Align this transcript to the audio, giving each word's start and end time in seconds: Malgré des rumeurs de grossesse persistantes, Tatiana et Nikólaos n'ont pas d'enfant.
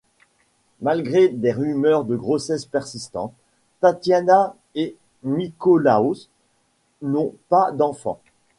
Malgré 0.81 1.29
des 1.29 1.51
rumeurs 1.51 2.05
de 2.05 2.15
grossesse 2.15 2.65
persistantes, 2.65 3.35
Tatiana 3.81 4.55
et 4.73 4.95
Nikólaos 5.23 6.27
n'ont 7.03 7.35
pas 7.49 7.71
d'enfant. 7.71 8.19